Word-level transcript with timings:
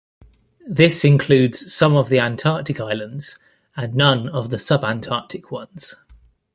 This 0.67 1.05
includes 1.05 1.71
some 1.71 1.95
of 1.95 2.09
the 2.09 2.17
Antarctic 2.19 2.79
islands 2.79 3.37
and 3.75 3.93
none 3.93 4.27
of 4.29 4.49
the 4.49 4.57
subantarctic 4.57 5.51
ones. 5.51 5.93